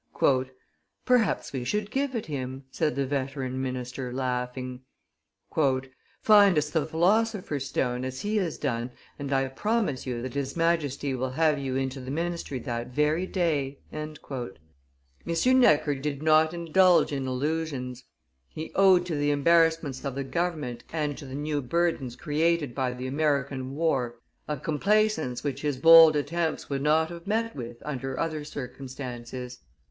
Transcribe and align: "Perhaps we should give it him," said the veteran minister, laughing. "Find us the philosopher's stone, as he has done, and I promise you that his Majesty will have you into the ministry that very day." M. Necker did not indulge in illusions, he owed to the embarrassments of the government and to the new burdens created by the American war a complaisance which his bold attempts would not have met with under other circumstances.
"Perhaps 1.05 1.53
we 1.53 1.63
should 1.63 1.91
give 1.91 2.15
it 2.15 2.25
him," 2.25 2.63
said 2.71 2.95
the 2.95 3.05
veteran 3.05 3.61
minister, 3.61 4.11
laughing. 4.11 4.81
"Find 5.53 6.57
us 6.57 6.71
the 6.71 6.87
philosopher's 6.87 7.67
stone, 7.67 8.03
as 8.03 8.21
he 8.21 8.37
has 8.37 8.57
done, 8.57 8.89
and 9.19 9.31
I 9.31 9.47
promise 9.49 10.07
you 10.07 10.23
that 10.23 10.33
his 10.33 10.57
Majesty 10.57 11.13
will 11.13 11.29
have 11.29 11.59
you 11.59 11.75
into 11.75 11.99
the 11.99 12.09
ministry 12.09 12.57
that 12.57 12.87
very 12.87 13.27
day." 13.27 13.77
M. 13.91 14.15
Necker 15.45 15.93
did 15.93 16.23
not 16.23 16.51
indulge 16.51 17.11
in 17.11 17.27
illusions, 17.27 18.03
he 18.49 18.71
owed 18.73 19.05
to 19.05 19.13
the 19.15 19.29
embarrassments 19.29 20.03
of 20.03 20.15
the 20.15 20.23
government 20.23 20.83
and 20.91 21.15
to 21.19 21.27
the 21.27 21.35
new 21.35 21.61
burdens 21.61 22.15
created 22.15 22.73
by 22.73 22.91
the 22.93 23.05
American 23.05 23.75
war 23.75 24.15
a 24.47 24.57
complaisance 24.57 25.43
which 25.43 25.61
his 25.61 25.77
bold 25.77 26.15
attempts 26.15 26.71
would 26.71 26.81
not 26.81 27.09
have 27.11 27.27
met 27.27 27.55
with 27.55 27.77
under 27.85 28.19
other 28.19 28.43
circumstances. 28.43 29.59